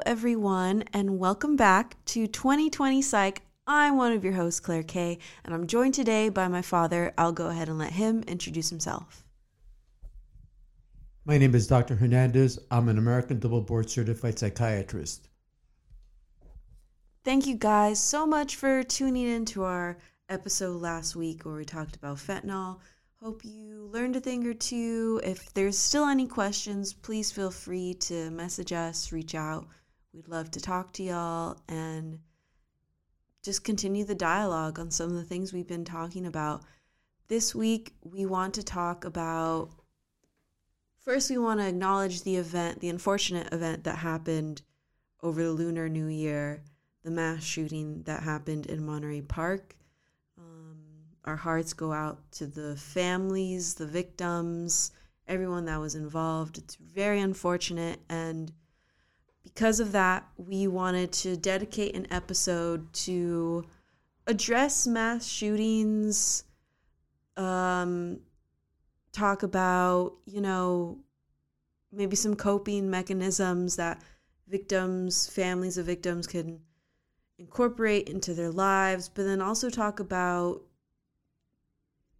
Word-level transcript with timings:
Hello, 0.00 0.12
everyone, 0.16 0.84
and 0.94 1.18
welcome 1.18 1.56
back 1.56 2.02
to 2.06 2.26
2020 2.26 3.02
Psych. 3.02 3.42
I'm 3.66 3.98
one 3.98 4.12
of 4.12 4.24
your 4.24 4.32
hosts, 4.32 4.58
Claire 4.58 4.82
Kay, 4.82 5.18
and 5.44 5.52
I'm 5.52 5.66
joined 5.66 5.92
today 5.92 6.30
by 6.30 6.48
my 6.48 6.62
father. 6.62 7.12
I'll 7.18 7.32
go 7.32 7.48
ahead 7.48 7.68
and 7.68 7.76
let 7.76 7.92
him 7.92 8.22
introduce 8.26 8.70
himself. 8.70 9.26
My 11.26 11.36
name 11.36 11.54
is 11.54 11.66
Dr. 11.66 11.96
Hernandez. 11.96 12.58
I'm 12.70 12.88
an 12.88 12.96
American 12.96 13.40
double 13.40 13.60
board 13.60 13.90
certified 13.90 14.38
psychiatrist. 14.38 15.28
Thank 17.22 17.46
you 17.46 17.56
guys 17.56 18.02
so 18.02 18.26
much 18.26 18.56
for 18.56 18.82
tuning 18.82 19.28
in 19.28 19.44
to 19.46 19.64
our 19.64 19.98
episode 20.30 20.80
last 20.80 21.14
week 21.14 21.44
where 21.44 21.56
we 21.56 21.66
talked 21.66 21.96
about 21.96 22.16
fentanyl. 22.16 22.78
Hope 23.22 23.44
you 23.44 23.90
learned 23.92 24.16
a 24.16 24.20
thing 24.20 24.46
or 24.46 24.54
two. 24.54 25.20
If 25.22 25.52
there's 25.52 25.76
still 25.76 26.06
any 26.06 26.26
questions, 26.26 26.94
please 26.94 27.30
feel 27.30 27.50
free 27.50 27.92
to 28.00 28.30
message 28.30 28.72
us, 28.72 29.12
reach 29.12 29.34
out. 29.34 29.66
We'd 30.12 30.28
love 30.28 30.50
to 30.52 30.60
talk 30.60 30.92
to 30.94 31.02
y'all 31.02 31.58
and 31.68 32.18
just 33.42 33.64
continue 33.64 34.04
the 34.04 34.14
dialogue 34.14 34.78
on 34.78 34.90
some 34.90 35.10
of 35.10 35.16
the 35.16 35.24
things 35.24 35.52
we've 35.52 35.66
been 35.66 35.84
talking 35.84 36.26
about. 36.26 36.62
This 37.28 37.54
week, 37.54 37.94
we 38.02 38.26
want 38.26 38.54
to 38.54 38.62
talk 38.62 39.04
about 39.04 39.70
first, 41.04 41.30
we 41.30 41.38
want 41.38 41.60
to 41.60 41.68
acknowledge 41.68 42.22
the 42.22 42.36
event, 42.36 42.80
the 42.80 42.88
unfortunate 42.88 43.52
event 43.52 43.84
that 43.84 43.98
happened 43.98 44.62
over 45.22 45.42
the 45.42 45.52
Lunar 45.52 45.88
New 45.88 46.06
Year, 46.06 46.62
the 47.02 47.10
mass 47.10 47.44
shooting 47.44 48.02
that 48.02 48.22
happened 48.22 48.66
in 48.66 48.84
Monterey 48.84 49.22
Park 49.22 49.76
um, 50.40 50.78
our 51.24 51.36
hearts 51.36 51.72
go 51.72 51.92
out 51.92 52.18
to 52.32 52.46
the 52.46 52.76
families, 52.76 53.74
the 53.74 53.86
victims, 53.86 54.92
everyone 55.28 55.66
that 55.66 55.80
was 55.80 55.94
involved. 55.94 56.58
It's 56.58 56.76
very 56.76 57.20
unfortunate. 57.20 58.00
And 58.08 58.52
because 59.42 59.80
of 59.80 59.92
that, 59.92 60.28
we 60.36 60.66
wanted 60.66 61.12
to 61.12 61.36
dedicate 61.36 61.96
an 61.96 62.06
episode 62.10 62.92
to 62.92 63.64
address 64.26 64.86
mass 64.86 65.26
shootings, 65.26 66.44
um, 67.36 68.20
talk 69.12 69.42
about, 69.42 70.14
you 70.26 70.40
know, 70.40 70.98
maybe 71.92 72.16
some 72.16 72.36
coping 72.36 72.90
mechanisms 72.90 73.76
that 73.76 74.02
victims, 74.46 75.26
families 75.28 75.78
of 75.78 75.86
victims 75.86 76.26
can 76.26 76.60
incorporate 77.38 78.08
into 78.08 78.34
their 78.34 78.50
lives, 78.50 79.08
but 79.08 79.24
then 79.24 79.40
also 79.40 79.70
talk 79.70 80.00
about 80.00 80.60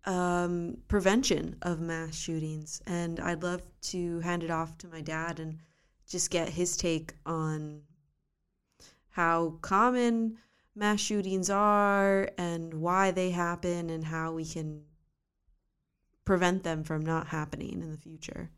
um, 0.07 0.79
prevention 0.89 1.57
of 1.63 1.81
mass 1.81 2.17
shootings. 2.17 2.81
And 2.87 3.21
I'd 3.21 3.43
love 3.43 3.63
to 3.83 4.21
hand 4.21 4.43
it 4.43 4.51
off 4.51 4.79
to 4.79 4.89
my 4.89 5.03
dad 5.03 5.39
and 5.39 5.59
just 6.11 6.31
get 6.31 6.49
his 6.49 6.77
take 6.77 7.15
on 7.25 7.83
how 9.11 9.57
common 9.63 10.37
mass 10.75 11.01
shootings 11.01 11.49
are 11.49 12.29
and 12.37 12.75
why 12.75 13.13
they 13.13 13.31
happen 13.31 13.89
and 13.89 14.05
how 14.05 14.33
we 14.33 14.45
can 14.45 14.83
prevent 16.25 16.65
them 16.65 16.83
from 16.83 17.01
not 17.07 17.29
happening 17.29 17.81
in 17.81 17.91
the 17.91 17.97
future. 17.97 18.51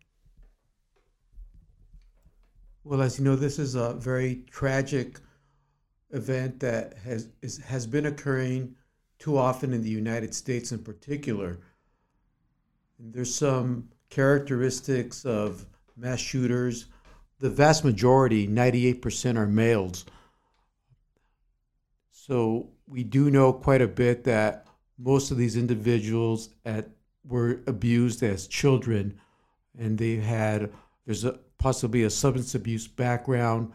Well, 2.84 3.02
as 3.02 3.18
you 3.18 3.24
know, 3.24 3.36
this 3.36 3.58
is 3.58 3.74
a 3.74 3.94
very 3.94 4.44
tragic 4.50 5.20
event 6.10 6.58
that 6.60 6.98
has 7.04 7.28
is, 7.42 7.58
has 7.58 7.86
been 7.86 8.06
occurring 8.06 8.74
too 9.18 9.36
often 9.36 9.72
in 9.72 9.82
the 9.82 9.90
United 9.90 10.34
States 10.34 10.72
in 10.72 10.78
particular. 10.80 11.60
There's 12.98 13.34
some 13.34 13.88
characteristics 14.10 15.24
of 15.24 15.66
mass 15.96 16.18
shooters. 16.18 16.86
The 17.42 17.50
vast 17.50 17.84
majority, 17.84 18.46
98%, 18.46 19.36
are 19.36 19.48
males. 19.48 20.04
So 22.12 22.68
we 22.86 23.02
do 23.02 23.32
know 23.32 23.52
quite 23.52 23.82
a 23.82 23.88
bit 23.88 24.22
that 24.24 24.68
most 24.96 25.32
of 25.32 25.38
these 25.38 25.56
individuals 25.56 26.50
at, 26.64 26.90
were 27.26 27.60
abused 27.66 28.22
as 28.22 28.46
children, 28.46 29.18
and 29.76 29.98
they 29.98 30.18
had 30.18 30.72
there's 31.04 31.24
a, 31.24 31.40
possibly 31.58 32.04
a 32.04 32.10
substance 32.10 32.54
abuse 32.54 32.86
background, 32.86 33.72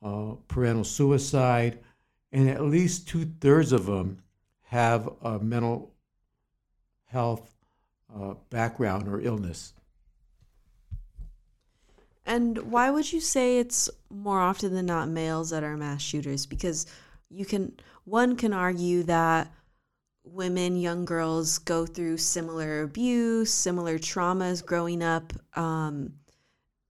uh, 0.00 0.34
parental 0.46 0.84
suicide, 0.84 1.80
and 2.30 2.48
at 2.48 2.62
least 2.62 3.08
two 3.08 3.24
thirds 3.40 3.72
of 3.72 3.86
them 3.86 4.22
have 4.66 5.10
a 5.22 5.40
mental 5.40 5.92
health 7.06 7.52
uh, 8.14 8.34
background 8.48 9.08
or 9.08 9.20
illness. 9.20 9.72
And 12.28 12.70
why 12.70 12.90
would 12.90 13.12
you 13.12 13.20
say 13.20 13.58
it's 13.58 13.88
more 14.10 14.38
often 14.38 14.74
than 14.74 14.86
not 14.86 15.08
males 15.08 15.50
that 15.50 15.64
are 15.64 15.76
mass 15.76 16.02
shooters? 16.02 16.46
Because 16.46 16.86
you 17.30 17.44
can, 17.44 17.72
one 18.04 18.36
can 18.36 18.52
argue 18.52 19.02
that 19.04 19.52
women, 20.24 20.76
young 20.76 21.04
girls 21.04 21.58
go 21.58 21.86
through 21.86 22.18
similar 22.18 22.82
abuse, 22.82 23.50
similar 23.50 23.98
traumas 23.98 24.64
growing 24.64 25.02
up. 25.02 25.32
Um, 25.56 26.12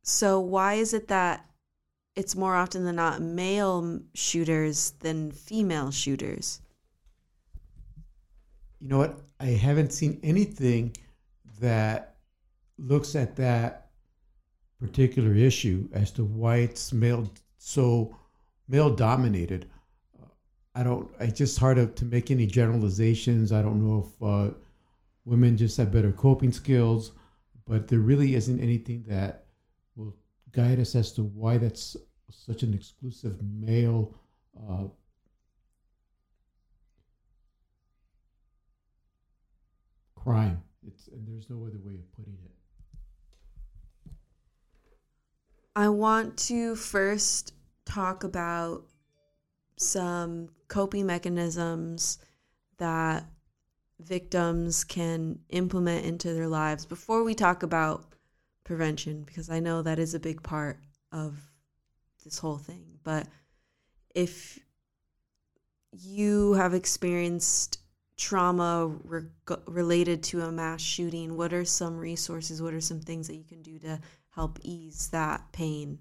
so 0.02 0.40
why 0.40 0.74
is 0.74 0.92
it 0.92 1.08
that 1.08 1.46
it's 2.16 2.34
more 2.34 2.56
often 2.56 2.84
than 2.84 2.96
not 2.96 3.22
male 3.22 4.00
shooters 4.14 4.90
than 5.00 5.30
female 5.30 5.92
shooters? 5.92 6.60
you 8.80 8.88
know 8.88 8.98
what? 8.98 9.18
I 9.40 9.46
haven't 9.46 9.92
seen 9.92 10.20
anything 10.22 10.96
that 11.60 12.16
looks 12.78 13.16
at 13.16 13.36
that 13.36 13.87
particular 14.80 15.34
issue 15.34 15.88
as 15.92 16.10
to 16.12 16.24
why 16.24 16.56
it's 16.58 16.92
male 16.92 17.30
so 17.58 18.16
male 18.68 18.94
dominated. 18.94 19.66
I 20.74 20.82
don't. 20.84 21.10
It's 21.18 21.38
just 21.38 21.58
hard 21.58 21.76
to, 21.76 21.86
to 21.86 22.04
make 22.04 22.30
any 22.30 22.46
generalizations. 22.46 23.50
I 23.52 23.62
don't 23.62 23.84
know 23.84 24.06
if 24.06 24.22
uh, 24.22 24.54
women 25.24 25.56
just 25.56 25.76
have 25.78 25.90
better 25.90 26.12
coping 26.12 26.52
skills, 26.52 27.12
but 27.66 27.88
there 27.88 27.98
really 27.98 28.34
isn't 28.34 28.60
anything 28.60 29.04
that 29.08 29.46
will 29.96 30.14
guide 30.52 30.78
us 30.78 30.94
as 30.94 31.12
to 31.12 31.24
why 31.24 31.58
that's 31.58 31.96
such 32.30 32.62
an 32.62 32.74
exclusive 32.74 33.38
male 33.42 34.14
uh, 34.70 34.84
crime. 40.14 40.62
It's 40.86 41.08
and 41.08 41.26
there's 41.26 41.50
no 41.50 41.56
other 41.66 41.78
way 41.84 41.94
of 41.94 42.12
putting 42.12 42.38
it. 42.44 42.57
I 45.78 45.90
want 45.90 46.36
to 46.48 46.74
first 46.74 47.54
talk 47.84 48.24
about 48.24 48.82
some 49.76 50.48
coping 50.66 51.06
mechanisms 51.06 52.18
that 52.78 53.24
victims 54.00 54.82
can 54.82 55.38
implement 55.50 56.04
into 56.04 56.34
their 56.34 56.48
lives 56.48 56.84
before 56.84 57.22
we 57.22 57.32
talk 57.32 57.62
about 57.62 58.06
prevention 58.64 59.22
because 59.22 59.50
I 59.50 59.60
know 59.60 59.82
that 59.82 60.00
is 60.00 60.14
a 60.14 60.18
big 60.18 60.42
part 60.42 60.80
of 61.12 61.38
this 62.24 62.38
whole 62.38 62.58
thing. 62.58 62.98
But 63.04 63.28
if 64.16 64.58
you 65.92 66.54
have 66.54 66.74
experienced 66.74 67.78
trauma 68.16 68.88
re- 69.04 69.28
related 69.68 70.24
to 70.24 70.42
a 70.42 70.50
mass 70.50 70.80
shooting, 70.80 71.36
what 71.36 71.52
are 71.52 71.64
some 71.64 71.96
resources? 71.96 72.60
What 72.60 72.74
are 72.74 72.80
some 72.80 73.00
things 73.00 73.28
that 73.28 73.36
you 73.36 73.44
can 73.44 73.62
do 73.62 73.78
to 73.78 74.00
help 74.38 74.60
ease 74.62 75.08
that 75.08 75.50
pain? 75.50 75.98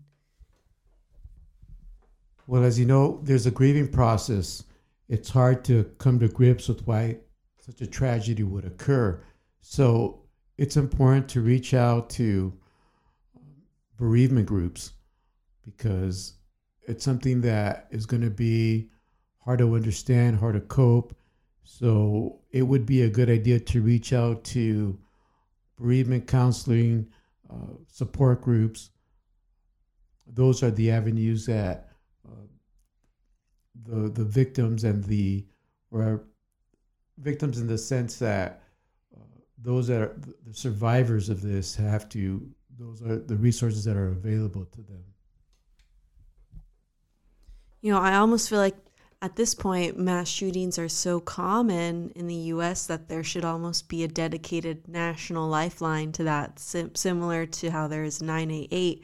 Well, 2.45 2.63
as 2.63 2.77
you 2.77 2.85
know, 2.85 3.19
there's 3.23 3.47
a 3.47 3.51
grieving 3.51 3.87
process. 3.87 4.63
It's 5.09 5.31
hard 5.31 5.65
to 5.65 5.85
come 5.97 6.19
to 6.19 6.27
grips 6.27 6.67
with 6.67 6.85
why 6.85 7.17
such 7.57 7.81
a 7.81 7.87
tragedy 7.87 8.43
would 8.43 8.63
occur. 8.63 9.19
So 9.61 10.21
it's 10.55 10.77
important 10.77 11.27
to 11.29 11.41
reach 11.41 11.73
out 11.73 12.11
to 12.11 12.53
bereavement 13.97 14.45
groups 14.45 14.91
because 15.65 16.33
it's 16.83 17.03
something 17.03 17.41
that 17.41 17.87
is 17.89 18.05
going 18.05 18.21
to 18.21 18.29
be 18.29 18.91
hard 19.39 19.57
to 19.59 19.75
understand, 19.75 20.37
hard 20.37 20.53
to 20.53 20.61
cope, 20.61 21.17
so 21.63 22.39
it 22.51 22.61
would 22.61 22.85
be 22.85 23.01
a 23.01 23.09
good 23.09 23.31
idea 23.31 23.59
to 23.61 23.81
reach 23.81 24.13
out 24.13 24.43
to 24.43 24.99
bereavement 25.75 26.27
counseling, 26.27 27.07
uh, 27.49 27.73
support 27.87 28.41
groups. 28.41 28.91
Those 30.25 30.63
are 30.63 30.71
the 30.71 30.91
avenues 30.91 31.45
that 31.45 31.89
uh, 32.27 32.47
the 33.83 34.09
the 34.09 34.25
victims 34.25 34.83
and 34.83 35.03
the 35.03 35.45
or 35.91 36.25
victims 37.17 37.59
in 37.59 37.67
the 37.67 37.77
sense 37.77 38.19
that 38.19 38.63
uh, 39.15 39.23
those 39.57 39.87
that 39.87 40.01
are 40.01 40.19
the 40.45 40.53
survivors 40.53 41.29
of 41.29 41.41
this 41.41 41.75
have 41.75 42.09
to 42.09 42.49
those 42.77 43.01
are 43.01 43.17
the 43.17 43.35
resources 43.35 43.85
that 43.85 43.97
are 43.97 44.09
available 44.09 44.65
to 44.65 44.81
them. 44.81 45.03
You 47.81 47.93
know, 47.93 47.99
I 47.99 48.15
almost 48.15 48.49
feel 48.49 48.59
like 48.59 48.75
at 49.21 49.35
this 49.35 49.55
point, 49.55 49.97
mass 49.97 50.27
shootings 50.27 50.77
are 50.77 50.89
so 50.89 51.19
common 51.19 52.11
in 52.15 52.27
the 52.27 52.35
US 52.35 52.85
that 52.85 53.07
there 53.07 53.23
should 53.23 53.43
almost 53.43 53.89
be 53.89 54.03
a 54.03 54.07
dedicated 54.07 54.87
national 54.87 55.47
lifeline 55.47 56.11
to 56.13 56.23
that, 56.23 56.59
Sim- 56.59 56.93
similar 56.95 57.45
to 57.47 57.71
how 57.71 57.87
there 57.87 58.03
is 58.03 58.21
988. 58.21 59.03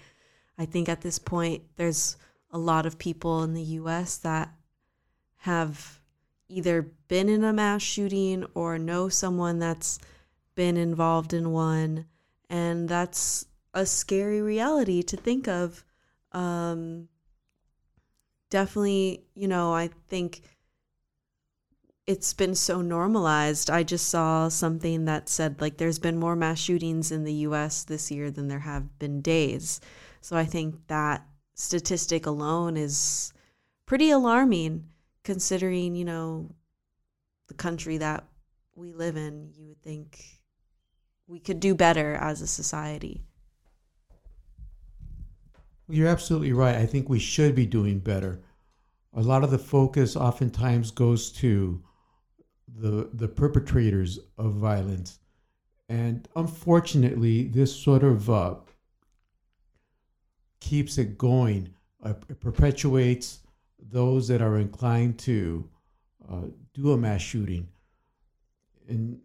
I 0.57 0.65
think 0.65 0.87
at 0.87 1.01
this 1.01 1.17
point, 1.17 1.63
there's 1.77 2.15
a 2.51 2.59
lot 2.59 2.85
of 2.85 2.99
people 2.99 3.41
in 3.43 3.53
the 3.53 3.63
US 3.63 4.17
that 4.17 4.53
have 5.37 5.99
either 6.47 6.83
been 7.07 7.27
in 7.27 7.43
a 7.43 7.51
mass 7.51 7.81
shooting 7.81 8.45
or 8.53 8.77
know 8.77 9.09
someone 9.09 9.57
that's 9.57 9.97
been 10.53 10.77
involved 10.77 11.33
in 11.33 11.51
one. 11.51 12.05
And 12.49 12.87
that's 12.87 13.47
a 13.73 13.87
scary 13.87 14.41
reality 14.41 15.01
to 15.01 15.17
think 15.17 15.47
of. 15.47 15.83
Um, 16.31 17.09
definitely, 18.53 19.23
you 19.33 19.47
know, 19.47 19.73
I 19.73 19.89
think 20.09 20.41
it's 22.05 22.35
been 22.35 22.53
so 22.53 22.81
normalized. 22.81 23.71
I 23.71 23.81
just 23.81 24.09
saw 24.09 24.47
something 24.47 25.05
that 25.05 25.27
said 25.27 25.59
like 25.59 25.77
there's 25.77 25.97
been 25.97 26.19
more 26.19 26.35
mass 26.35 26.59
shootings 26.59 27.11
in 27.11 27.23
the 27.23 27.33
US 27.47 27.83
this 27.83 28.11
year 28.11 28.29
than 28.29 28.49
there 28.49 28.59
have 28.59 28.99
been 28.99 29.21
days. 29.21 29.81
So 30.21 30.37
I 30.37 30.45
think 30.45 30.75
that 30.85 31.25
statistic 31.55 32.27
alone 32.27 32.77
is 32.77 33.33
pretty 33.87 34.11
alarming 34.11 34.83
considering, 35.23 35.95
you 35.95 36.05
know, 36.05 36.51
the 37.47 37.55
country 37.55 37.97
that 37.97 38.23
we 38.75 38.93
live 38.93 39.17
in. 39.17 39.49
You 39.57 39.65
would 39.69 39.81
think 39.81 40.23
we 41.25 41.39
could 41.39 41.59
do 41.59 41.73
better 41.73 42.13
as 42.13 42.39
a 42.41 42.47
society. 42.47 43.23
You're 45.93 46.07
absolutely 46.07 46.53
right. 46.53 46.75
I 46.75 46.87
think 46.87 47.07
we 47.07 47.19
should 47.19 47.53
be 47.53 47.67
doing 47.67 47.99
better. 47.99 48.41
A 49.13 49.21
lot 49.21 49.43
of 49.43 49.51
the 49.51 49.59
focus 49.59 50.15
oftentimes 50.15 50.89
goes 50.89 51.31
to 51.33 51.83
the 52.67 53.11
the 53.13 53.27
perpetrators 53.27 54.17
of 54.39 54.53
violence, 54.53 55.19
and 55.87 56.27
unfortunately, 56.35 57.43
this 57.43 57.75
sort 57.75 58.03
of 58.03 58.27
uh, 58.27 58.55
keeps 60.59 60.97
it 60.97 61.15
going. 61.15 61.69
Uh, 62.01 62.15
it 62.27 62.39
perpetuates 62.39 63.41
those 63.77 64.27
that 64.29 64.41
are 64.41 64.57
inclined 64.57 65.19
to 65.19 65.69
uh, 66.27 66.47
do 66.73 66.93
a 66.93 66.97
mass 66.97 67.21
shooting, 67.21 67.67
and 68.89 69.19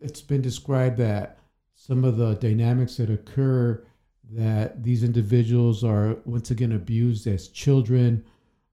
it's 0.00 0.20
been 0.20 0.42
described 0.42 0.96
that 0.96 1.38
some 1.76 2.02
of 2.02 2.16
the 2.16 2.34
dynamics 2.34 2.96
that 2.96 3.08
occur 3.08 3.84
that 4.30 4.82
these 4.82 5.02
individuals 5.02 5.82
are 5.82 6.16
once 6.24 6.50
again 6.50 6.72
abused 6.72 7.26
as 7.26 7.48
children. 7.48 8.24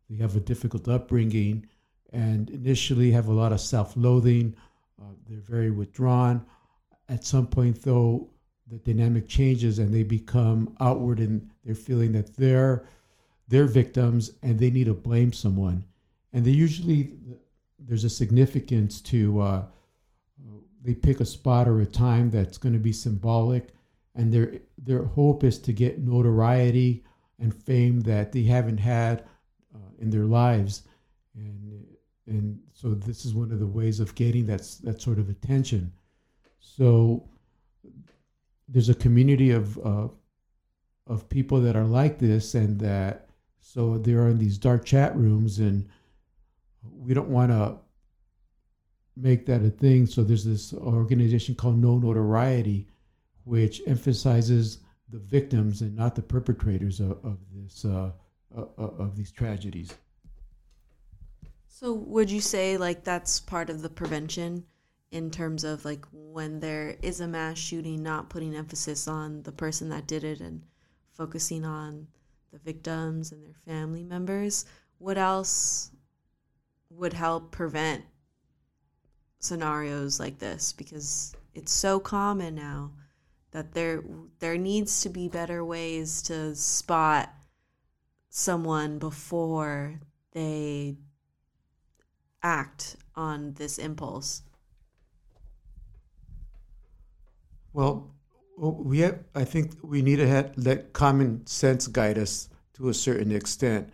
They 0.09 0.17
have 0.17 0.35
a 0.35 0.41
difficult 0.41 0.87
upbringing 0.87 1.67
and 2.11 2.49
initially 2.49 3.11
have 3.11 3.27
a 3.27 3.33
lot 3.33 3.51
of 3.51 3.61
self 3.61 3.95
loathing. 3.95 4.55
Uh, 5.01 5.13
they're 5.27 5.39
very 5.39 5.71
withdrawn. 5.71 6.45
At 7.07 7.23
some 7.23 7.47
point, 7.47 7.81
though, 7.83 8.29
the 8.67 8.77
dynamic 8.77 9.27
changes 9.27 9.79
and 9.79 9.93
they 9.93 10.03
become 10.03 10.75
outward 10.79 11.19
and 11.19 11.49
they're 11.63 11.75
feeling 11.75 12.11
that 12.13 12.35
they're, 12.35 12.85
they're 13.47 13.67
victims 13.67 14.31
and 14.41 14.57
they 14.57 14.71
need 14.71 14.85
to 14.85 14.93
blame 14.93 15.31
someone. 15.31 15.85
And 16.33 16.43
they 16.43 16.51
usually, 16.51 17.13
there's 17.79 18.03
a 18.03 18.09
significance 18.09 19.01
to, 19.01 19.39
uh, 19.41 19.63
they 20.83 20.95
pick 20.95 21.19
a 21.19 21.25
spot 21.25 21.67
or 21.67 21.81
a 21.81 21.85
time 21.85 22.29
that's 22.29 22.57
going 22.57 22.73
to 22.73 22.79
be 22.79 22.91
symbolic 22.91 23.74
and 24.15 24.31
their 24.31 24.59
their 24.77 25.03
hope 25.03 25.43
is 25.43 25.59
to 25.59 25.73
get 25.73 25.99
notoriety 25.99 27.03
and 27.39 27.53
fame 27.53 27.99
that 28.01 28.31
they 28.31 28.43
haven't 28.43 28.77
had 28.77 29.25
uh, 29.75 29.91
in 29.99 30.09
their 30.09 30.25
lives, 30.25 30.83
and 31.35 31.85
and 32.27 32.59
so 32.73 32.93
this 32.93 33.25
is 33.25 33.33
one 33.33 33.51
of 33.51 33.59
the 33.59 33.67
ways 33.67 33.99
of 33.99 34.15
getting 34.15 34.45
that 34.45 34.61
that 34.83 35.01
sort 35.01 35.19
of 35.19 35.29
attention. 35.29 35.91
So 36.59 37.27
there's 38.67 38.89
a 38.89 38.95
community 38.95 39.51
of 39.51 39.77
uh, 39.85 40.07
of 41.07 41.29
people 41.29 41.61
that 41.61 41.75
are 41.75 41.83
like 41.83 42.17
this, 42.17 42.55
and 42.55 42.79
that 42.79 43.29
so 43.59 43.97
they're 43.97 44.27
in 44.27 44.39
these 44.39 44.57
dark 44.57 44.85
chat 44.85 45.15
rooms, 45.15 45.59
and 45.59 45.87
we 46.81 47.13
don't 47.13 47.29
want 47.29 47.51
to 47.51 47.77
make 49.17 49.45
that 49.45 49.61
a 49.61 49.69
thing. 49.69 50.05
So 50.05 50.23
there's 50.23 50.45
this 50.45 50.73
organization 50.73 51.55
called 51.55 51.77
No 51.79 51.97
Notoriety 51.97 52.87
which 53.45 53.81
emphasizes 53.87 54.79
the 55.09 55.19
victims 55.19 55.81
and 55.81 55.95
not 55.95 56.15
the 56.15 56.21
perpetrators 56.21 56.99
of, 56.99 57.11
of 57.23 57.37
this 57.53 57.85
uh, 57.85 58.11
uh, 58.55 58.65
of 58.77 59.15
these 59.15 59.31
tragedies. 59.31 59.93
So, 61.67 61.93
would 61.93 62.31
you 62.31 62.41
say 62.41 62.77
like 62.77 63.03
that's 63.03 63.39
part 63.39 63.69
of 63.69 63.81
the 63.81 63.89
prevention 63.89 64.65
in 65.11 65.29
terms 65.29 65.63
of 65.63 65.85
like 65.85 66.05
when 66.11 66.59
there 66.59 66.95
is 67.01 67.19
a 67.19 67.27
mass 67.27 67.57
shooting, 67.57 68.01
not 68.01 68.29
putting 68.29 68.55
emphasis 68.55 69.07
on 69.07 69.43
the 69.43 69.51
person 69.51 69.89
that 69.89 70.07
did 70.07 70.23
it 70.23 70.39
and 70.39 70.63
focusing 71.11 71.65
on 71.65 72.07
the 72.51 72.59
victims 72.59 73.31
and 73.31 73.43
their 73.43 73.55
family 73.65 74.03
members? 74.03 74.65
What 74.97 75.17
else 75.17 75.91
would 76.89 77.13
help 77.13 77.51
prevent 77.51 78.05
scenarios 79.39 80.19
like 80.19 80.39
this? 80.39 80.73
Because 80.73 81.35
it's 81.53 81.71
so 81.71 81.99
common 81.99 82.55
now 82.55 82.91
that 83.55 83.71
there 83.71 84.03
there 84.39 84.57
needs 84.57 84.99
to 84.99 85.07
be 85.07 85.29
better 85.29 85.63
ways 85.63 86.21
to 86.21 86.53
spot 86.53 87.33
someone 88.27 88.99
before 88.99 90.01
they 90.33 90.97
act 92.43 92.97
on 93.15 93.53
this 93.53 93.77
impulse. 93.77 94.41
Well, 97.71 98.13
we 98.57 98.99
have, 98.99 99.23
I 99.33 99.45
think 99.45 99.71
we 99.81 100.01
need 100.01 100.17
to 100.17 100.27
have, 100.27 100.51
let 100.57 100.91
common 100.91 101.47
sense 101.47 101.87
guide 101.87 102.17
us 102.17 102.49
to 102.73 102.89
a 102.89 102.93
certain 102.93 103.31
extent. 103.31 103.89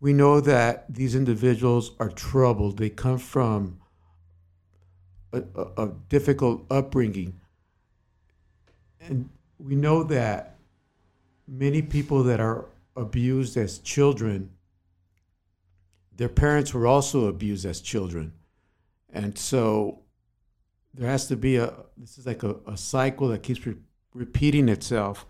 We 0.00 0.14
know 0.14 0.40
that 0.40 0.86
these 0.88 1.14
individuals 1.14 1.92
are 2.00 2.08
troubled. 2.08 2.78
They 2.78 2.88
come 2.88 3.18
from 3.18 3.80
a, 5.34 5.42
a, 5.54 5.82
a 5.82 5.92
difficult 6.08 6.64
upbringing 6.70 7.40
and 9.08 9.28
we 9.58 9.76
know 9.76 10.02
that 10.04 10.56
many 11.46 11.82
people 11.82 12.22
that 12.24 12.40
are 12.40 12.66
abused 12.96 13.56
as 13.56 13.78
children, 13.78 14.50
their 16.16 16.28
parents 16.28 16.72
were 16.72 16.86
also 16.86 17.26
abused 17.26 17.66
as 17.66 17.80
children. 17.80 18.32
And 19.12 19.36
so 19.38 20.00
there 20.94 21.08
has 21.08 21.26
to 21.28 21.36
be 21.36 21.56
a, 21.56 21.72
this 21.96 22.18
is 22.18 22.26
like 22.26 22.42
a, 22.42 22.56
a 22.66 22.76
cycle 22.76 23.28
that 23.28 23.42
keeps 23.42 23.66
re- 23.66 23.76
repeating 24.14 24.68
itself. 24.68 25.26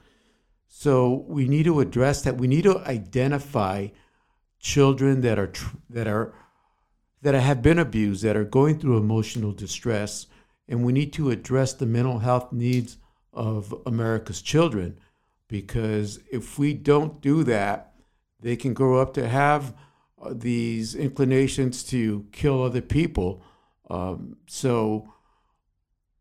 So 0.69 1.25
we 1.27 1.49
need 1.49 1.65
to 1.65 1.81
address 1.81 2.23
that. 2.23 2.37
We 2.37 2.47
need 2.47 2.65
to 2.65 2.79
identify 2.81 3.89
children 4.61 5.21
that 5.23 5.39
are, 5.39 5.49
tr- 5.49 5.77
that 5.91 6.07
are, 6.07 6.35
that 7.23 7.35
have 7.35 7.63
been 7.63 7.79
abused, 7.79 8.23
that 8.23 8.37
are 8.37 8.45
going 8.45 8.79
through 8.79 8.99
emotional 8.99 9.53
distress, 9.53 10.27
and 10.69 10.85
we 10.85 10.93
need 10.93 11.13
to 11.15 11.31
address 11.31 11.73
the 11.73 11.87
mental 11.87 12.19
health 12.19 12.53
needs 12.53 12.99
of 13.35 13.75
America's 13.85 14.41
children. 14.41 14.99
Because 15.49 16.21
if 16.33 16.59
we 16.59 16.73
don't 16.73 17.21
do 17.21 17.45
that, 17.45 17.95
they 18.41 18.57
can 18.57 18.75
grow 18.75 19.01
up 19.01 19.15
to 19.15 19.29
have 19.29 19.75
uh, 20.21 20.33
these 20.35 20.95
inclinations 20.95 21.83
to 21.85 22.27
kill 22.33 22.63
other 22.63 22.81
people. 22.81 23.43
Um, 23.91 24.37
so, 24.47 25.13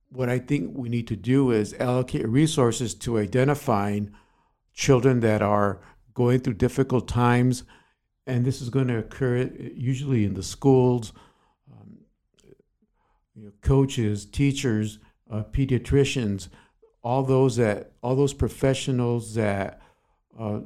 what 0.09 0.29
I 0.29 0.39
think 0.39 0.77
we 0.77 0.89
need 0.89 1.07
to 1.07 1.15
do 1.15 1.51
is 1.51 1.73
allocate 1.79 2.27
resources 2.27 2.93
to 2.95 3.17
identifying 3.17 4.11
children 4.73 5.21
that 5.21 5.41
are 5.41 5.79
going 6.13 6.39
through 6.39 6.55
difficult 6.55 7.07
times. 7.07 7.63
And 8.27 8.45
this 8.45 8.61
is 8.61 8.69
going 8.69 8.87
to 8.87 8.99
occur 8.99 9.49
usually 9.75 10.23
in 10.23 10.33
the 10.35 10.43
schools, 10.43 11.13
um, 11.71 11.97
you 13.35 13.45
know, 13.45 13.51
coaches, 13.61 14.25
teachers, 14.25 14.99
uh, 15.29 15.43
pediatricians, 15.51 16.49
all 17.03 17.23
those 17.23 17.57
that 17.57 17.91
all 18.01 18.15
those 18.15 18.33
professionals 18.33 19.35
that 19.35 19.81
uh, 20.39 20.61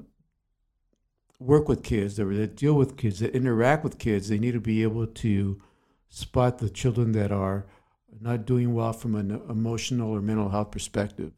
work 1.39 1.67
with 1.67 1.83
kids, 1.83 2.15
that, 2.17 2.25
that 2.25 2.55
deal 2.55 2.73
with 2.73 2.97
kids, 2.97 3.19
that 3.19 3.35
interact 3.35 3.83
with 3.83 3.97
kids, 3.97 4.29
they 4.29 4.39
need 4.39 4.53
to 4.53 4.61
be 4.61 4.83
able 4.83 5.07
to 5.07 5.61
spot 6.09 6.59
the 6.59 6.69
children 6.69 7.11
that 7.11 7.31
are 7.31 7.65
not 8.21 8.45
doing 8.45 8.73
well 8.73 8.93
from 8.93 9.15
an 9.15 9.41
emotional 9.49 10.11
or 10.11 10.21
mental 10.21 10.49
health 10.49 10.71
perspective. 10.71 11.31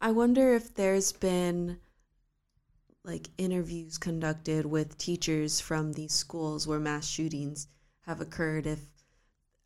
I 0.00 0.10
wonder 0.12 0.54
if 0.54 0.74
there's 0.74 1.12
been 1.12 1.78
like 3.04 3.28
interviews 3.36 3.98
conducted 3.98 4.66
with 4.66 4.96
teachers 4.96 5.60
from 5.60 5.92
these 5.92 6.12
schools 6.12 6.66
where 6.66 6.80
mass 6.80 7.06
shootings 7.06 7.68
have 8.02 8.20
occurred 8.20 8.66
if 8.66 8.80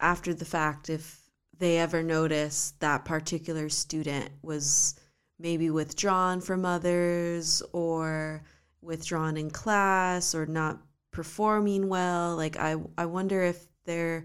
after 0.00 0.34
the 0.34 0.44
fact 0.44 0.90
if 0.90 1.27
they 1.58 1.78
ever 1.78 2.02
notice 2.02 2.74
that 2.80 3.04
particular 3.04 3.68
student 3.68 4.30
was 4.42 4.94
maybe 5.38 5.70
withdrawn 5.70 6.40
from 6.40 6.64
others 6.64 7.62
or 7.72 8.42
withdrawn 8.80 9.36
in 9.36 9.50
class 9.50 10.34
or 10.34 10.46
not 10.46 10.78
performing 11.10 11.88
well 11.88 12.36
like 12.36 12.56
i 12.58 12.76
i 12.96 13.04
wonder 13.04 13.42
if 13.42 13.66
they're 13.84 14.24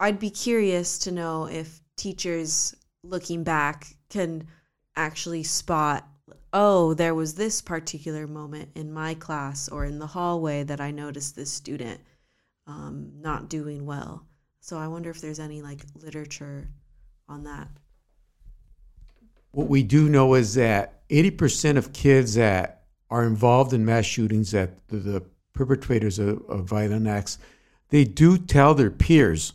i'd 0.00 0.18
be 0.18 0.30
curious 0.30 0.98
to 0.98 1.10
know 1.10 1.46
if 1.46 1.80
teachers 1.96 2.74
looking 3.02 3.42
back 3.42 3.96
can 4.08 4.46
actually 4.96 5.42
spot 5.42 6.08
oh, 6.54 6.94
there 6.94 7.16
was 7.16 7.34
this 7.34 7.60
particular 7.60 8.28
moment 8.28 8.70
in 8.76 8.92
my 8.92 9.12
class 9.14 9.68
or 9.68 9.84
in 9.84 9.98
the 9.98 10.06
hallway 10.06 10.62
that 10.62 10.80
I 10.80 10.92
noticed 10.92 11.34
this 11.34 11.50
student 11.50 12.00
um, 12.68 13.10
not 13.20 13.48
doing 13.48 13.84
well. 13.84 14.24
So 14.64 14.78
I 14.78 14.88
wonder 14.88 15.10
if 15.10 15.20
there's 15.20 15.40
any 15.40 15.60
like 15.60 15.84
literature 16.02 16.70
on 17.28 17.44
that. 17.44 17.68
What 19.50 19.68
we 19.68 19.82
do 19.82 20.08
know 20.08 20.32
is 20.32 20.54
that 20.54 21.06
80% 21.10 21.76
of 21.76 21.92
kids 21.92 22.36
that 22.36 22.84
are 23.10 23.24
involved 23.24 23.74
in 23.74 23.84
mass 23.84 24.06
shootings, 24.06 24.52
that 24.52 24.88
the, 24.88 24.96
the 24.96 25.22
perpetrators 25.52 26.18
of, 26.18 26.42
of 26.48 26.64
violent 26.64 27.06
acts, 27.06 27.36
they 27.90 28.04
do 28.04 28.38
tell 28.38 28.74
their 28.74 28.90
peers 28.90 29.52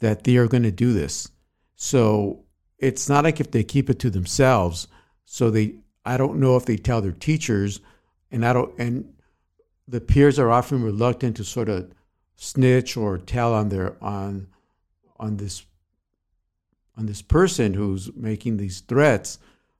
that 0.00 0.24
they 0.24 0.38
are 0.38 0.48
going 0.48 0.62
to 0.62 0.70
do 0.70 0.94
this. 0.94 1.30
So 1.74 2.46
it's 2.78 3.10
not 3.10 3.24
like 3.24 3.40
if 3.40 3.50
they 3.50 3.62
keep 3.62 3.90
it 3.90 3.98
to 3.98 4.08
themselves. 4.08 4.88
So 5.26 5.50
they, 5.50 5.74
I 6.06 6.16
don't 6.16 6.40
know 6.40 6.56
if 6.56 6.64
they 6.64 6.78
tell 6.78 7.02
their 7.02 7.12
teachers, 7.12 7.82
and 8.30 8.46
I 8.46 8.54
don't, 8.54 8.72
and 8.78 9.12
the 9.86 10.00
peers 10.00 10.38
are 10.38 10.50
often 10.50 10.82
reluctant 10.82 11.36
to 11.36 11.44
sort 11.44 11.68
of 11.68 11.92
snitch 12.36 12.96
or 12.96 13.18
tell 13.18 13.54
on 13.54 13.68
their 13.68 13.96
on 14.02 14.48
on 15.18 15.36
this 15.36 15.64
on 16.96 17.06
this 17.06 17.22
person 17.22 17.74
who's 17.74 18.14
making 18.14 18.56
these 18.56 18.80
threats. 18.80 19.38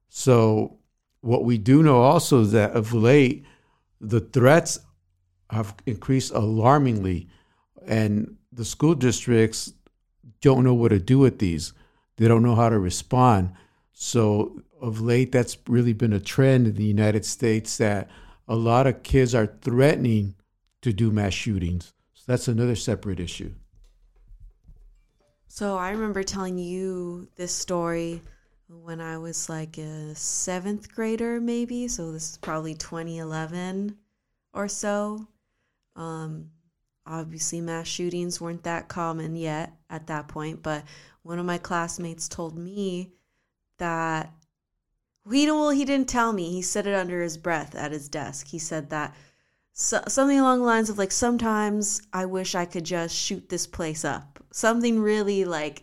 So 0.09 0.79
what 1.21 1.45
we 1.45 1.59
do 1.59 1.83
know 1.83 2.03
also 2.03 2.43
is 2.43 2.53
that 2.53 2.73
of 2.73 2.93
late 2.93 3.45
the 4.01 4.21
threats 4.21 4.81
have 5.51 5.75
increased 5.87 6.33
alarmingly 6.33 7.29
and 7.87 8.37
the 8.53 8.65
school 8.65 8.95
districts 8.95 9.73
don't 10.41 10.65
know 10.65 10.75
what 10.75 10.89
to 10.89 10.99
do 10.99 11.19
with 11.19 11.39
these. 11.39 11.73
They 12.17 12.29
don't 12.29 12.43
know 12.43 12.55
how 12.55 12.69
to 12.69 12.79
respond. 12.79 13.53
So 13.93 14.61
of 14.81 15.01
late 15.01 15.33
that's 15.33 15.57
really 15.69 15.93
been 15.93 16.13
a 16.13 16.21
trend 16.21 16.67
in 16.67 16.75
the 16.75 16.85
United 16.85 17.25
States 17.25 17.79
that 17.79 18.11
a 18.47 18.55
lot 18.55 18.87
of 18.87 19.03
kids 19.03 19.35
are 19.35 19.47
threatening 19.47 20.35
to 20.83 20.93
do 20.93 21.11
mass 21.11 21.33
shootings. 21.33 21.93
That's 22.27 22.49
another 22.49 22.77
separate 22.77 23.21
issue. 23.21 23.53
So 25.49 25.77
I 25.77 25.91
remember 25.91 26.23
telling 26.23 26.59
you 26.59 27.29
this 27.37 27.53
story 27.53 28.23
when 28.69 29.01
I 29.01 29.19
was 29.19 29.49
like 29.49 29.79
a 29.79 30.15
seventh 30.15 30.93
grader, 30.93 31.41
maybe. 31.41 31.87
So 31.87 32.13
this 32.13 32.33
is 32.33 32.39
probably 32.39 32.75
2011 32.75 33.97
or 34.53 34.69
so. 34.69 35.29
Um, 35.97 36.51
obviously, 37.07 37.61
mass 37.61 37.87
shootings 37.87 38.41
weren't 38.41 38.65
that 38.65 38.89
common 38.89 39.37
yet 39.37 39.75
at 39.91 40.07
that 40.09 40.29
point, 40.29 40.63
but 40.63 40.85
one 41.23 41.39
of 41.39 41.47
my 41.47 41.59
classmates 41.59 42.29
told 42.29 42.59
me 42.59 43.13
that 43.79 44.33
he 45.31 45.51
well 45.51 45.71
he 45.71 45.85
didn't 45.85 46.09
tell 46.09 46.33
me. 46.33 46.51
He 46.51 46.63
said 46.63 46.87
it 46.87 46.95
under 46.95 47.23
his 47.23 47.39
breath 47.39 47.75
at 47.75 47.93
his 47.93 48.09
desk. 48.09 48.49
He 48.49 48.59
said 48.59 48.91
that 48.91 49.15
so, 49.77 50.01
something 50.07 50.39
along 50.39 50.61
the 50.61 50.67
lines 50.67 50.89
of 50.89 50.99
like 50.99 51.11
sometimes 51.11 52.01
I 52.13 52.27
wish 52.27 52.55
I 52.55 52.65
could 52.65 52.85
just 52.85 53.15
shoot 53.15 53.49
this 53.49 53.67
place 53.67 54.05
up. 54.05 54.39
Something 54.53 55.01
really 55.01 55.45
like 55.45 55.83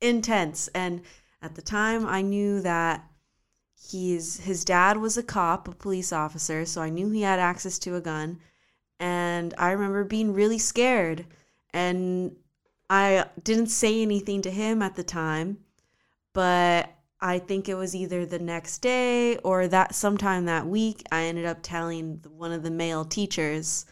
intense. 0.00 0.68
And 0.68 1.02
at 1.42 1.56
the 1.56 1.62
time 1.62 2.06
I 2.06 2.22
knew 2.22 2.60
that 2.60 3.04
he's 3.74 4.38
his 4.38 4.64
dad 4.64 4.96
was 4.96 5.18
a 5.18 5.24
cop, 5.24 5.66
a 5.66 5.72
police 5.72 6.12
officer, 6.12 6.64
so 6.64 6.80
I 6.80 6.88
knew 6.88 7.10
he 7.10 7.22
had 7.22 7.40
access 7.40 7.80
to 7.80 7.96
a 7.96 8.00
gun. 8.00 8.38
And 9.00 9.54
I 9.58 9.72
remember 9.72 10.04
being 10.04 10.32
really 10.32 10.58
scared. 10.58 11.26
And 11.72 12.36
I 12.88 13.26
didn't 13.42 13.66
say 13.66 14.02
anything 14.02 14.40
to 14.42 14.52
him 14.52 14.82
at 14.82 14.94
the 14.94 15.02
time, 15.02 15.58
but 16.32 16.93
I 17.24 17.38
think 17.38 17.70
it 17.70 17.74
was 17.74 17.96
either 17.96 18.26
the 18.26 18.38
next 18.38 18.80
day 18.80 19.38
or 19.38 19.66
that 19.68 19.94
sometime 19.94 20.44
that 20.44 20.66
week, 20.66 21.02
I 21.10 21.22
ended 21.22 21.46
up 21.46 21.60
telling 21.62 22.22
one 22.28 22.52
of 22.52 22.62
the 22.62 22.70
male 22.70 23.06
teachers 23.06 23.86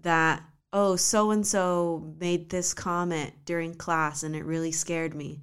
that, 0.00 0.42
oh, 0.72 0.96
so 0.96 1.30
and 1.30 1.46
so 1.46 2.12
made 2.18 2.50
this 2.50 2.74
comment 2.74 3.34
during 3.44 3.76
class 3.76 4.24
and 4.24 4.34
it 4.34 4.44
really 4.44 4.72
scared 4.72 5.14
me. 5.14 5.42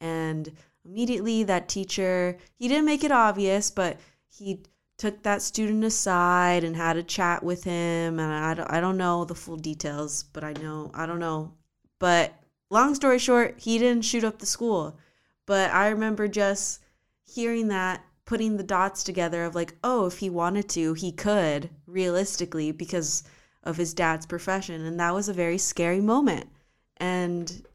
And 0.00 0.50
immediately 0.84 1.44
that 1.44 1.68
teacher, 1.68 2.36
he 2.58 2.66
didn't 2.66 2.86
make 2.86 3.04
it 3.04 3.12
obvious, 3.12 3.70
but 3.70 4.00
he 4.26 4.64
took 4.98 5.22
that 5.22 5.40
student 5.40 5.84
aside 5.84 6.64
and 6.64 6.74
had 6.74 6.96
a 6.96 7.04
chat 7.04 7.44
with 7.44 7.62
him. 7.62 8.18
And 8.18 8.32
I 8.32 8.54
don't, 8.54 8.72
I 8.72 8.80
don't 8.80 8.96
know 8.96 9.24
the 9.24 9.36
full 9.36 9.56
details, 9.56 10.24
but 10.32 10.42
I 10.42 10.52
know, 10.54 10.90
I 10.94 11.06
don't 11.06 11.20
know. 11.20 11.52
But 12.00 12.34
long 12.70 12.96
story 12.96 13.20
short, 13.20 13.60
he 13.60 13.78
didn't 13.78 14.04
shoot 14.04 14.24
up 14.24 14.40
the 14.40 14.46
school 14.46 14.98
but 15.46 15.70
I 15.70 15.88
remember 15.88 16.28
just 16.28 16.80
hearing 17.24 17.68
that, 17.68 18.04
putting 18.24 18.56
the 18.56 18.62
dots 18.62 19.02
together 19.02 19.44
of 19.44 19.54
like, 19.54 19.74
oh, 19.82 20.06
if 20.06 20.18
he 20.18 20.30
wanted 20.30 20.68
to, 20.70 20.94
he 20.94 21.12
could 21.12 21.70
realistically 21.86 22.72
because 22.72 23.24
of 23.64 23.76
his 23.76 23.94
dad's 23.94 24.26
profession. 24.26 24.84
And 24.84 24.98
that 25.00 25.14
was 25.14 25.28
a 25.28 25.34
very 25.34 25.58
scary 25.58 26.00
moment. 26.00 26.48
And 26.96 27.66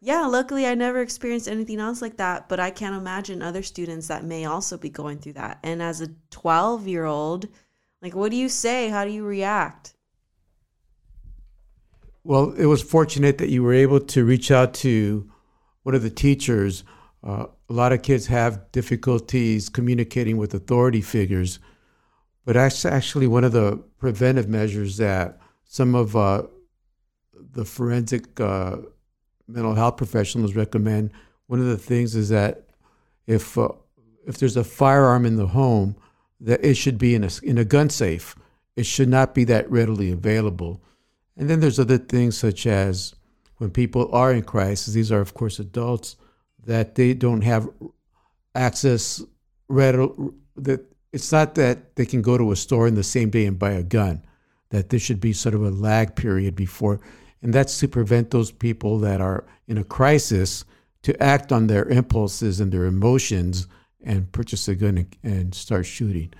yeah, 0.00 0.26
luckily 0.26 0.66
I 0.66 0.74
never 0.74 1.00
experienced 1.00 1.48
anything 1.48 1.80
else 1.80 2.02
like 2.02 2.18
that, 2.18 2.48
but 2.48 2.60
I 2.60 2.70
can't 2.70 2.96
imagine 2.96 3.42
other 3.42 3.62
students 3.62 4.08
that 4.08 4.24
may 4.24 4.44
also 4.44 4.76
be 4.76 4.90
going 4.90 5.18
through 5.18 5.34
that. 5.34 5.58
And 5.62 5.82
as 5.82 6.00
a 6.00 6.08
12 6.30 6.86
year 6.86 7.04
old, 7.04 7.48
like, 8.02 8.14
what 8.14 8.30
do 8.30 8.36
you 8.36 8.48
say? 8.48 8.88
How 8.88 9.04
do 9.04 9.10
you 9.10 9.24
react? 9.24 9.94
Well, 12.22 12.52
it 12.52 12.66
was 12.66 12.82
fortunate 12.82 13.38
that 13.38 13.48
you 13.48 13.62
were 13.62 13.72
able 13.72 14.00
to 14.00 14.24
reach 14.24 14.50
out 14.50 14.74
to 14.74 15.30
one 15.82 15.94
of 15.94 16.02
the 16.02 16.10
teachers 16.10 16.84
uh, 17.24 17.46
a 17.68 17.72
lot 17.72 17.92
of 17.92 18.02
kids 18.02 18.26
have 18.26 18.70
difficulties 18.72 19.68
communicating 19.68 20.36
with 20.36 20.54
authority 20.54 21.00
figures, 21.00 21.58
but 22.44 22.54
that's 22.54 22.84
actually 22.84 23.26
one 23.26 23.44
of 23.44 23.52
the 23.52 23.82
preventive 23.98 24.48
measures 24.48 24.96
that 24.98 25.38
some 25.64 25.94
of 25.94 26.14
uh, 26.14 26.44
the 27.52 27.64
forensic 27.64 28.38
uh, 28.40 28.76
mental 29.48 29.74
health 29.74 29.96
professionals 29.96 30.54
recommend. 30.54 31.10
One 31.46 31.60
of 31.60 31.66
the 31.66 31.78
things 31.78 32.14
is 32.14 32.28
that 32.28 32.68
if 33.26 33.58
uh, 33.58 33.68
if 34.26 34.38
there's 34.38 34.56
a 34.56 34.64
firearm 34.64 35.24
in 35.24 35.36
the 35.36 35.48
home, 35.48 35.96
that 36.40 36.64
it 36.64 36.74
should 36.74 36.98
be 36.98 37.14
in 37.14 37.24
a 37.24 37.30
in 37.42 37.58
a 37.58 37.64
gun 37.64 37.90
safe. 37.90 38.36
It 38.76 38.86
should 38.86 39.08
not 39.08 39.34
be 39.34 39.44
that 39.44 39.70
readily 39.70 40.12
available. 40.12 40.82
And 41.36 41.48
then 41.48 41.60
there's 41.60 41.78
other 41.78 41.98
things 41.98 42.36
such 42.36 42.66
as 42.66 43.14
when 43.56 43.70
people 43.70 44.14
are 44.14 44.32
in 44.32 44.42
crisis. 44.42 44.94
These 44.94 45.10
are 45.10 45.20
of 45.20 45.34
course 45.34 45.58
adults 45.58 46.16
that 46.66 46.94
they 46.94 47.14
don't 47.14 47.42
have 47.42 47.68
access 48.54 49.22
that 49.68 50.84
it's 51.12 51.32
not 51.32 51.54
that 51.54 51.96
they 51.96 52.06
can 52.06 52.22
go 52.22 52.36
to 52.38 52.52
a 52.52 52.56
store 52.56 52.86
in 52.86 52.94
the 52.94 53.02
same 53.02 53.30
day 53.30 53.46
and 53.46 53.58
buy 53.58 53.72
a 53.72 53.82
gun 53.82 54.22
that 54.70 54.90
there 54.90 55.00
should 55.00 55.20
be 55.20 55.32
sort 55.32 55.54
of 55.54 55.62
a 55.62 55.70
lag 55.70 56.14
period 56.14 56.54
before 56.54 57.00
and 57.42 57.52
that's 57.52 57.78
to 57.78 57.88
prevent 57.88 58.30
those 58.30 58.50
people 58.50 58.98
that 58.98 59.20
are 59.20 59.44
in 59.66 59.78
a 59.78 59.84
crisis 59.84 60.64
to 61.02 61.22
act 61.22 61.52
on 61.52 61.66
their 61.68 61.84
impulses 61.84 62.60
and 62.60 62.72
their 62.72 62.86
emotions 62.86 63.68
and 64.02 64.32
purchase 64.32 64.66
a 64.68 64.74
gun 64.74 64.98
and, 64.98 65.16
and 65.22 65.54
start 65.54 65.86
shooting. 65.86 66.32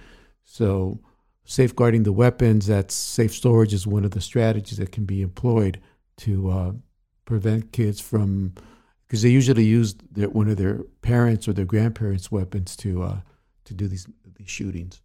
So 0.45 1.01
safeguarding 1.45 2.03
the 2.03 2.13
weapons 2.13 2.67
that's 2.67 2.95
safe 2.95 3.33
storage 3.33 3.73
is 3.73 3.87
one 3.87 4.05
of 4.05 4.11
the 4.11 4.21
strategies 4.21 4.79
that 4.79 4.93
can 4.93 5.05
be 5.05 5.23
employed 5.23 5.81
to 6.19 6.51
uh, 6.51 6.73
prevent 7.25 7.73
kids 7.73 8.01
from 8.01 8.55
because 9.07 9.23
they 9.23 9.29
usually 9.29 9.65
use 9.65 9.95
their, 10.11 10.29
one 10.29 10.49
of 10.49 10.57
their 10.57 10.83
parents 11.03 11.47
or 11.47 11.53
their 11.53 11.65
grandparents' 11.65 12.31
weapons 12.31 12.77
to 12.77 13.03
uh, 13.03 13.21
to 13.65 13.75
do 13.75 13.89
these 13.89 14.07
these 14.37 14.51
shootings. 14.51 15.01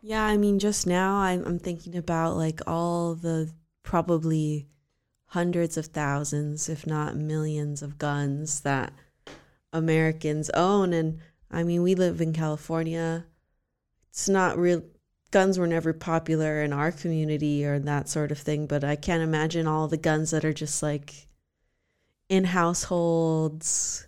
Yeah, 0.00 0.24
I 0.24 0.36
mean, 0.36 0.58
just 0.58 0.86
now 0.86 1.16
I'm 1.16 1.44
I'm 1.44 1.58
thinking 1.58 1.96
about 1.96 2.36
like 2.36 2.60
all 2.66 3.14
the 3.14 3.50
probably 3.82 4.68
hundreds 5.26 5.76
of 5.76 5.86
thousands, 5.86 6.68
if 6.68 6.86
not 6.86 7.16
millions, 7.16 7.82
of 7.82 7.98
guns 7.98 8.60
that 8.60 8.92
Americans 9.72 10.50
own, 10.50 10.92
and 10.92 11.18
I 11.50 11.64
mean, 11.64 11.82
we 11.82 11.94
live 11.94 12.20
in 12.20 12.32
California. 12.32 13.26
It's 14.10 14.28
not 14.28 14.58
real. 14.58 14.82
Guns 15.30 15.58
were 15.58 15.66
never 15.66 15.92
popular 15.92 16.62
in 16.62 16.72
our 16.72 16.90
community 16.90 17.62
or 17.66 17.78
that 17.80 18.08
sort 18.08 18.32
of 18.32 18.38
thing, 18.38 18.66
but 18.66 18.82
I 18.82 18.96
can't 18.96 19.22
imagine 19.22 19.66
all 19.66 19.86
the 19.86 19.98
guns 19.98 20.30
that 20.30 20.42
are 20.42 20.54
just 20.54 20.82
like 20.82 21.27
in 22.28 22.44
households 22.44 24.06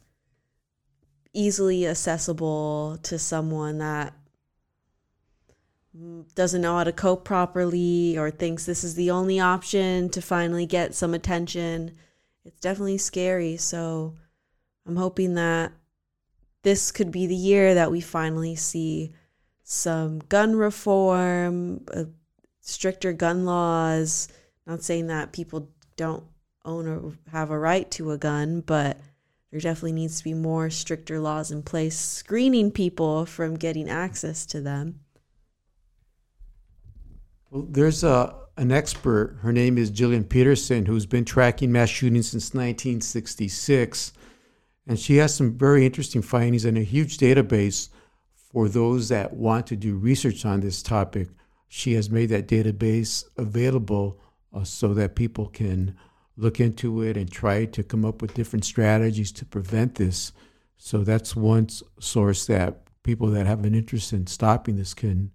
easily 1.33 1.87
accessible 1.87 2.99
to 3.03 3.19
someone 3.19 3.79
that 3.79 4.15
doesn't 6.35 6.61
know 6.61 6.77
how 6.77 6.85
to 6.85 6.93
cope 6.93 7.25
properly 7.25 8.17
or 8.17 8.31
thinks 8.31 8.65
this 8.65 8.85
is 8.85 8.95
the 8.95 9.11
only 9.11 9.41
option 9.41 10.09
to 10.11 10.23
finally 10.23 10.67
get 10.67 10.95
some 10.95 11.15
attention. 11.15 11.93
It's 12.45 12.61
definitely 12.61 12.99
scary. 12.99 13.57
So 13.57 14.15
I'm 14.87 14.97
hoping 14.97 15.35
that 15.35 15.73
this 16.62 16.93
could 16.93 17.11
be 17.11 17.27
the 17.27 17.35
year 17.35 17.75
that 17.75 17.91
we 17.91 18.00
finally 18.00 18.55
see 18.55 19.12
some 19.65 20.21
gun 20.21 20.57
reform, 20.57 21.85
uh, 21.93 22.05
stricter 22.61 23.12
gun 23.12 23.45
laws. 23.45 24.29
Not 24.67 24.83
saying 24.83 25.09
that 25.09 25.33
people 25.33 25.71
don't 25.97 26.25
own 26.64 26.87
or 26.87 27.12
have 27.31 27.50
a 27.50 27.59
right 27.59 27.90
to 27.93 28.12
a 28.12 28.19
gun, 28.19 28.61
but 28.61 28.99
there 29.50 29.61
definitely 29.61 29.93
needs 29.93 30.19
to 30.19 30.25
be 30.25 30.35
more 30.35 30.71
stricter 30.71 31.19
laws 31.21 31.50
in 31.50 31.62
place 31.62 31.99
screening 31.99 32.71
people 32.71 33.26
from 33.26 33.57
getting 33.57 33.88
access 33.88 34.47
to 34.47 34.61
them. 34.61 35.00
Well, 37.50 37.67
there's 37.69 38.05
a 38.05 38.37
an 38.57 38.71
expert. 38.71 39.38
Her 39.40 39.52
name 39.52 39.79
is 39.79 39.90
Jillian 39.90 40.29
Peterson, 40.29 40.85
who's 40.85 41.07
been 41.07 41.25
tracking 41.25 41.73
mass 41.73 41.88
shootings 41.88 42.29
since 42.29 42.52
1966, 42.52 44.12
and 44.87 44.99
she 44.99 45.17
has 45.17 45.35
some 45.35 45.57
very 45.57 45.87
interesting 45.87 46.21
findings 46.21 46.67
and 46.67 46.76
a 46.76 46.83
huge 46.83 47.17
database 47.17 47.88
for 48.35 48.69
those 48.69 49.09
that 49.09 49.33
want 49.33 49.67
to 49.69 49.76
do 49.76 49.97
research 49.97 50.45
on 50.45 50.61
this 50.61 50.83
topic. 50.83 51.29
She 51.69 51.95
has 51.95 52.11
made 52.11 52.26
that 52.31 52.49
database 52.49 53.25
available 53.38 54.21
uh, 54.52 54.64
so 54.64 54.93
that 54.95 55.14
people 55.14 55.47
can 55.47 55.97
look 56.40 56.59
into 56.59 57.02
it 57.02 57.16
and 57.16 57.30
try 57.30 57.66
to 57.66 57.82
come 57.82 58.04
up 58.04 58.23
with 58.23 58.35
different 58.35 58.64
strategies 58.64 59.30
to 59.32 59.44
prevent 59.44 59.97
this. 59.97 60.32
So 60.78 61.04
that's 61.04 61.37
one 61.37 61.68
source 62.00 62.47
that 62.47 62.82
people 63.02 63.28
that 63.28 63.47
have 63.47 63.64
an 63.64 63.75
interest 63.75 64.12
in 64.12 64.26
stopping 64.26 64.76
this 64.76 64.94
can 64.94 65.30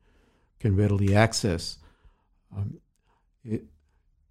can 0.59 0.75
readily 0.75 1.15
access. 1.15 1.77
Um, 2.55 2.79
it, 3.43 3.65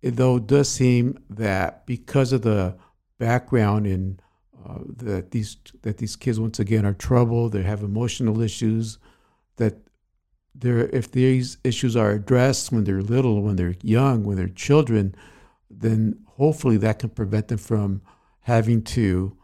it, 0.03 0.17
though 0.17 0.37
it 0.37 0.47
does 0.47 0.69
seem 0.69 1.19
that 1.31 1.87
because 1.87 2.33
of 2.33 2.43
the 2.43 2.77
background 3.19 3.87
in 3.87 4.19
uh, 4.67 4.79
that 4.97 5.31
these 5.31 5.57
that 5.83 5.99
these 5.99 6.17
kids 6.17 6.41
once 6.41 6.59
again 6.59 6.85
are 6.85 6.95
troubled, 6.95 7.53
they 7.53 7.63
have 7.63 7.83
emotional 7.83 8.41
issues, 8.41 8.99
that 9.57 9.77
there 10.55 10.89
if 10.89 11.13
these 11.13 11.59
issues 11.63 11.95
are 11.97 12.11
addressed 12.11 12.73
when 12.73 12.85
they're 12.85 13.03
little, 13.03 13.43
when 13.43 13.57
they're 13.57 13.77
young, 13.83 14.25
when 14.25 14.37
they're 14.37 14.49
children, 14.49 15.15
then 15.71 16.21
hopefully 16.27 16.77
that 16.79 16.99
can 16.99 17.11
prevent 17.11 17.49
them 17.49 17.59
from 17.59 18.03
having 18.41 18.83
to 18.83 19.37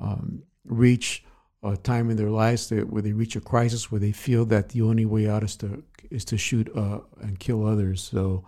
um, 0.00 0.42
reach 0.64 1.24
a 1.62 1.76
time 1.76 2.10
in 2.10 2.16
their 2.16 2.30
lives 2.30 2.68
that, 2.68 2.90
where 2.90 3.02
they 3.02 3.12
reach 3.12 3.36
a 3.36 3.40
crisis 3.40 3.90
where 3.90 4.00
they 4.00 4.12
feel 4.12 4.44
that 4.46 4.70
the 4.70 4.82
only 4.82 5.04
way 5.04 5.28
out 5.28 5.42
is 5.42 5.56
to 5.56 5.82
is 6.10 6.24
to 6.24 6.38
shoot 6.38 6.70
uh, 6.76 7.00
and 7.20 7.40
kill 7.40 7.66
others. 7.66 8.00
So 8.00 8.44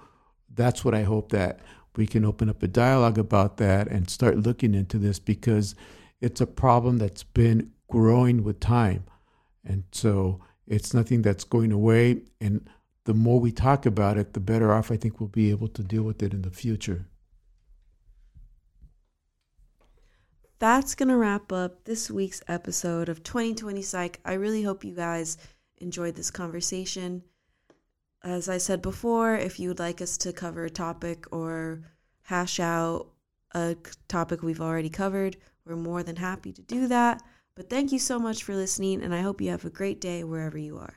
that's 0.55 0.85
what 0.85 0.95
I 0.95 1.03
hope 1.03 1.31
that 1.31 1.61
we 1.97 2.07
can 2.07 2.25
open 2.25 2.49
up 2.49 2.63
a 2.63 2.69
dialogue 2.69 3.19
about 3.19 3.57
that 3.57 3.89
and 3.89 4.09
start 4.09 4.37
looking 4.37 4.75
into 4.75 4.99
this 4.99 5.19
because 5.19 5.75
it's 6.21 6.41
a 6.41 6.47
problem 6.47 6.99
that's 6.99 7.25
been 7.25 7.73
growing 7.91 8.45
with 8.45 8.61
time, 8.61 9.05
and 9.65 9.85
so 9.93 10.41
it's 10.67 10.95
nothing 10.95 11.23
that's 11.23 11.45
going 11.45 11.73
away. 11.73 12.23
And 12.41 12.69
the 13.05 13.15
more 13.15 13.41
we 13.41 13.51
talk 13.51 13.87
about 13.87 14.19
it, 14.19 14.35
the 14.35 14.41
better 14.41 14.73
off 14.73 14.91
I 14.91 14.97
think 14.97 15.19
we'll 15.19 15.29
be 15.29 15.51
able 15.51 15.69
to 15.69 15.83
deal 15.83 16.03
with 16.03 16.23
it 16.23 16.33
in 16.33 16.43
the 16.43 16.51
future. 16.51 17.07
That's 20.59 20.95
going 20.95 21.09
to 21.09 21.17
wrap 21.17 21.53
up 21.53 21.85
this 21.85 22.11
week's 22.11 22.43
episode 22.49 23.09
of 23.09 23.23
2020 23.23 23.81
Psych. 23.81 24.21
I 24.25 24.33
really 24.33 24.63
hope 24.63 24.85
you 24.85 24.95
guys 24.95 25.39
enjoyed 25.79 26.17
this 26.17 26.31
conversation. 26.31 27.23
As 28.25 28.49
I 28.49 28.59
said 28.59 28.83
before, 28.83 29.37
if 29.37 29.61
you 29.61 29.69
would 29.69 29.79
like 29.79 30.01
us 30.01 30.17
to 30.19 30.33
cover 30.33 30.65
a 30.65 30.71
topic 30.71 31.27
or 31.31 31.83
hash 32.23 32.59
out 32.59 33.07
a 33.53 33.77
topic 34.09 34.43
we've 34.43 34.61
already 34.61 34.91
covered, 34.91 35.37
we're 35.65 35.77
more 35.77 36.03
than 36.03 36.17
happy 36.17 36.53
to 36.53 36.63
do 36.63 36.89
that. 36.89 37.23
But 37.55 37.71
thank 37.71 37.93
you 37.93 37.99
so 38.01 38.19
much 38.19 38.43
for 38.43 38.55
listening, 38.55 39.03
and 39.03 39.15
I 39.15 39.21
hope 39.21 39.41
you 39.41 39.51
have 39.51 39.65
a 39.65 39.71
great 39.71 40.01
day 40.01 40.25
wherever 40.25 40.59
you 40.59 40.79
are. 40.79 40.95